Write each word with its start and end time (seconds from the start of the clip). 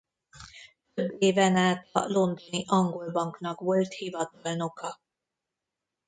Több 0.93 1.15
éven 1.21 1.55
át 1.55 1.89
a 1.91 1.99
londoni 2.11 2.63
Angol-banknak 2.67 3.59
volt 3.59 3.93
hivatalnoka. 3.93 4.99